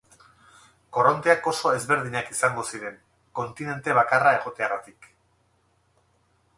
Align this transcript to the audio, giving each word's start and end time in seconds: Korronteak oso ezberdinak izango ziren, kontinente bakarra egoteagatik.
Korronteak 0.97 1.49
oso 1.51 1.73
ezberdinak 1.81 2.33
izango 2.37 2.65
ziren, 2.71 2.97
kontinente 3.41 3.99
bakarra 4.01 4.33
egoteagatik. 4.41 5.11